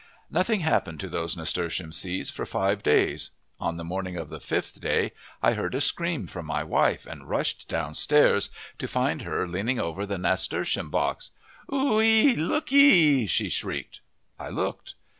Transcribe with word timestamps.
Nothing 0.31 0.61
happened 0.61 0.99
to 1.01 1.07
those 1.09 1.37
nasturtium 1.37 1.91
seeds 1.93 2.31
for 2.31 2.43
five 2.47 2.81
days. 2.81 3.29
On 3.59 3.77
the 3.77 3.83
morning 3.83 4.17
of 4.17 4.29
the 4.29 4.39
fifth 4.39 4.81
day 4.81 5.11
I 5.43 5.53
heard 5.53 5.75
a 5.75 5.79
scream 5.79 6.25
from 6.25 6.47
my 6.47 6.63
wife 6.63 7.05
and 7.05 7.29
rushed 7.29 7.67
downstairs, 7.69 8.49
to 8.79 8.87
find 8.87 9.21
her 9.21 9.47
leaning 9.47 9.79
over 9.79 10.07
the 10.07 10.17
nasturtium 10.17 10.89
box. 10.89 11.29
"Oooooeeee! 11.71 12.35
Lookee!" 12.35 13.27
she 13.27 13.47
shrieked. 13.47 13.99
I 14.39 14.49
looked. 14.49 14.95